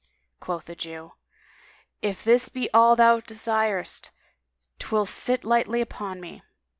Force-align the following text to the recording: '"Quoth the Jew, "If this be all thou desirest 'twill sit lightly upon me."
'"Quoth 0.39 0.65
the 0.65 0.73
Jew, 0.73 1.13
"If 2.01 2.23
this 2.23 2.49
be 2.49 2.67
all 2.73 2.95
thou 2.95 3.19
desirest 3.19 4.09
'twill 4.79 5.05
sit 5.05 5.43
lightly 5.43 5.79
upon 5.79 6.19
me." 6.19 6.41